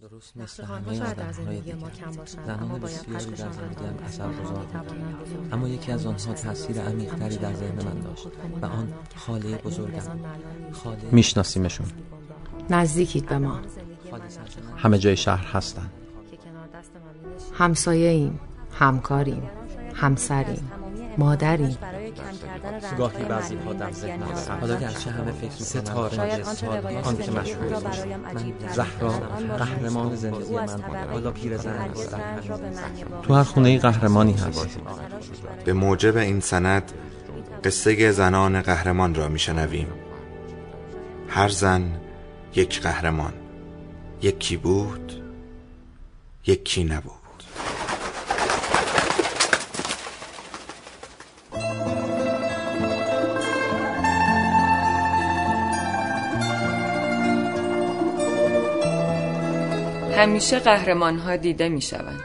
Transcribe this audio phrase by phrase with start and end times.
[0.00, 1.76] درست مثل همه آدمهای دیگر
[2.46, 4.66] زنان بسیاری در زندگیم اثر گذار
[5.52, 8.26] اما یکی از آنها تاثیر عمیقتری در ذهن من داشت
[8.62, 10.02] و آن خاله بزرگم.
[10.72, 11.86] خاله میشناسیمشون
[12.70, 13.60] نزدیکید به ما.
[14.76, 15.90] همه جای شهر هستن.
[17.54, 18.40] همسایه ایم
[18.72, 19.50] همکاریم
[19.94, 20.70] همسریم
[21.18, 21.78] مادریم.
[22.98, 26.24] گاهی بعضی ها در ذهن هست حالا گرچه همه فکر ستاره.
[26.24, 28.06] می‌کنن سال آن که مشهور باشه
[28.74, 29.10] زهرا
[29.58, 30.68] قهرمان زندگی من
[31.12, 32.20] حالا پیرزن هستم
[33.22, 34.78] تو هر خونه قهرمانی هست
[35.64, 36.92] به موجب این سند
[37.64, 39.88] قصه زنان قهرمان را میشنویم.
[41.28, 42.00] هر زن
[42.54, 43.32] یک قهرمان.
[44.22, 45.12] یکی بود
[46.46, 47.15] یکی نبود.
[60.16, 62.22] همیشه قهرمان ها دیده می شوند.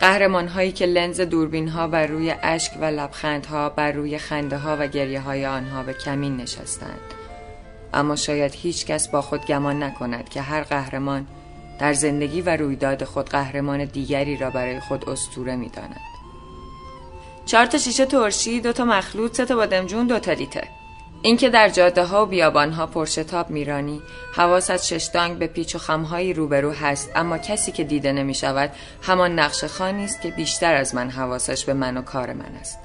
[0.00, 4.58] قهرمان هایی که لنز دوربین ها بر روی اشک و لبخند ها بر روی خنده
[4.58, 7.00] ها و گریه های آنها به کمین نشستند.
[7.94, 11.26] اما شاید هیچ کس با خود گمان نکند که هر قهرمان
[11.78, 16.00] در زندگی و رویداد خود قهرمان دیگری را برای خود استوره می داند.
[17.46, 20.79] چهار تا شیشه ترشی، دو تا مخلوط، سه تا بادمجون، دو تا لیته.
[21.22, 24.02] اینکه در جاده ها و بیابان ها پرشتاب میرانی.
[24.32, 28.70] حواست ششتانگ به پیچ و خمهایی روبرو هست اما کسی که دیده نمی شود
[29.02, 32.78] همان نقش خانی است که بیشتر از من حواسش به من و کار من است.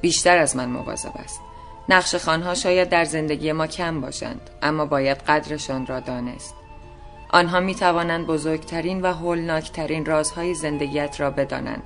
[0.00, 1.40] بیشتر از من مواظب است.
[1.88, 6.54] نقش خانها شاید در زندگی ما کم باشند اما باید قدرشان را دانست.
[7.30, 11.82] آنها می توانند بزرگترین و هولناکترین رازهای زندگیت را بدانند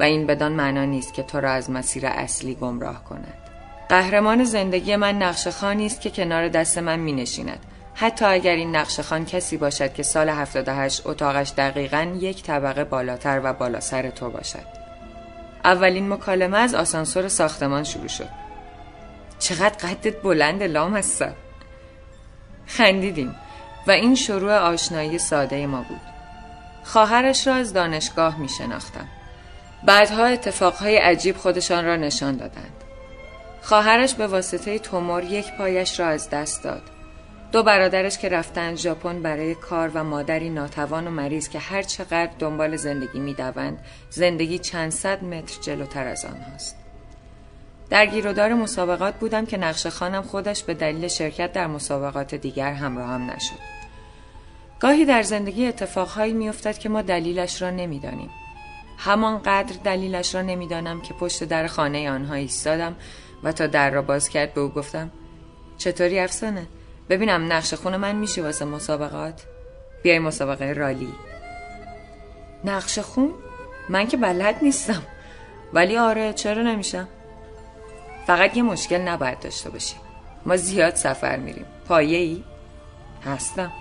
[0.00, 3.39] و این بدان معنا نیست که تو را از مسیر اصلی گمراه کنند.
[3.90, 7.58] قهرمان زندگی من نقش خانی است که کنار دست من می نشیند.
[7.94, 13.40] حتی اگر این نقش خان کسی باشد که سال 78 اتاقش دقیقا یک طبقه بالاتر
[13.44, 14.66] و بالا سر تو باشد.
[15.64, 18.28] اولین مکالمه از آسانسور ساختمان شروع شد.
[19.38, 21.28] چقدر قدت بلند لام هستا.
[22.66, 23.34] خندیدیم
[23.86, 26.00] و این شروع آشنایی ساده ما بود.
[26.84, 29.08] خواهرش را از دانشگاه می شناختم.
[29.84, 32.79] بعدها اتفاقهای عجیب خودشان را نشان دادند.
[33.62, 36.82] خواهرش به واسطه تومور یک پایش را از دست داد.
[37.52, 42.30] دو برادرش که رفتند ژاپن برای کار و مادری ناتوان و مریض که هر چقدر
[42.38, 43.78] دنبال زندگی می‌دوند
[44.10, 46.76] زندگی چند صد متر جلوتر از آنهاست.
[47.90, 53.30] در گیرودار مسابقات بودم که نقش خانم خودش به دلیل شرکت در مسابقات دیگر همراهم
[53.30, 53.70] نشد.
[54.80, 58.30] گاهی در زندگی اتفاقهایی میافتد که ما دلیلش را نمی‌دانیم.
[58.98, 62.96] همانقدر دلیلش را نمی‌دانم که پشت در خانه آنها ایستادم
[63.44, 65.10] و تا در را باز کرد به او گفتم
[65.78, 66.66] چطوری افسانه؟
[67.08, 69.42] ببینم نقش خون من میشه واسه مسابقات.
[70.02, 71.12] بیای مسابقه رالی.
[72.64, 73.30] نقش خون؟
[73.88, 75.02] من که بلد نیستم.
[75.72, 77.08] ولی آره چرا نمیشم؟
[78.26, 79.96] فقط یه مشکل نباید داشته باشی.
[80.46, 81.66] ما زیاد سفر میریم.
[81.88, 82.44] پایه ای؟
[83.24, 83.72] هستم.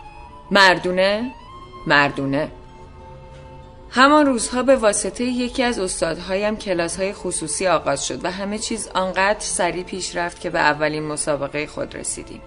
[0.51, 1.31] مردونه؟
[1.87, 2.51] مردونه.
[3.91, 8.87] همان روزها به واسطه یکی از استادهایم کلاس های خصوصی آغاز شد و همه چیز
[8.87, 12.41] آنقدر سریع پیش رفت که به اولین مسابقه خود رسیدیم.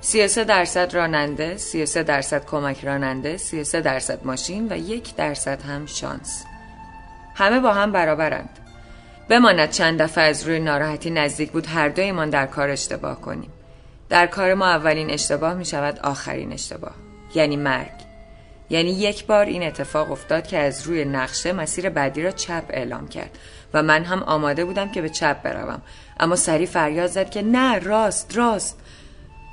[0.00, 6.44] 33 درصد راننده، 33 درصد کمک راننده، 33 درصد ماشین و یک درصد هم شانس.
[7.34, 8.58] همه با هم برابرند.
[9.28, 13.50] بماند چند دفعه از روی ناراحتی نزدیک بود هر دویمان در کار اشتباه کنیم.
[14.08, 16.94] در کار ما اولین اشتباه می شود آخرین اشتباه.
[17.34, 18.11] یعنی مرگ.
[18.70, 23.08] یعنی یک بار این اتفاق افتاد که از روی نقشه مسیر بعدی را چپ اعلام
[23.08, 23.38] کرد
[23.74, 25.82] و من هم آماده بودم که به چپ بروم.
[26.20, 28.78] اما سری فریاد زد که نه راست راست.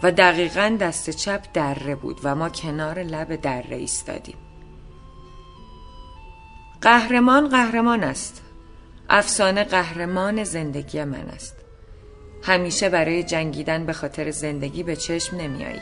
[0.04, 4.38] و دقیقا دست چپ دره بود و ما کنار لب دره ایستادیم.
[6.82, 8.42] قهرمان قهرمان است.
[9.10, 11.56] افسانه قهرمان زندگی من است.
[12.44, 15.82] همیشه برای جنگیدن به خاطر زندگی به چشم نمیایی.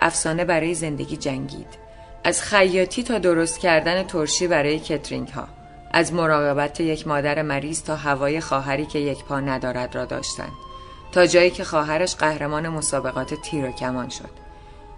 [0.00, 1.85] افسانه برای زندگی جنگید.
[2.26, 5.48] از خیاطی تا درست کردن ترشی برای کترینگ ها.
[5.92, 10.52] از مراقبت یک مادر مریض تا هوای خواهری که یک پا ندارد را داشتند
[11.12, 14.30] تا جایی که خواهرش قهرمان مسابقات تیر و کمان شد.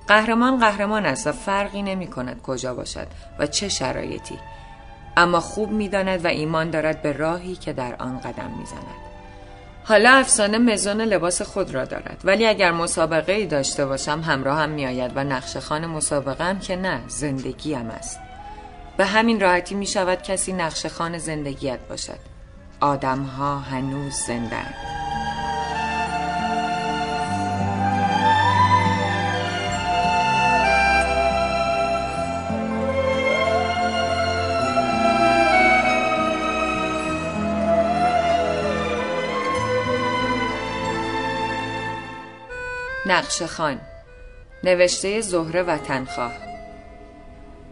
[0.06, 3.06] قهرمان قهرمان است و فرقی نمی کند کجا باشد
[3.38, 4.38] و چه شرایطی.
[5.16, 9.07] اما خوب می‌داند و ایمان دارد به راهی که در آن قدم می‌زند.
[9.88, 12.20] حالا افسانه مزون لباس خود را دارد.
[12.24, 16.58] ولی اگر مسابقه ای داشته باشم همراه هم می آید و نقش خان مسابقه هم
[16.58, 18.20] که نه زندگیم است.
[18.96, 22.18] به همین راحتی می شود کسی نقش خان زندگیت باشد.
[22.80, 24.87] آدم ها هنوز زنده
[43.08, 43.80] نقش خان.
[44.64, 46.32] نوشته زهره وطنخواه.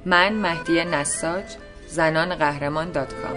[0.07, 1.45] من مهدی نساج
[1.89, 3.37] زنان قهرمان دات کام.